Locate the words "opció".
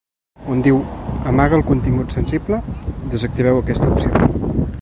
3.95-4.27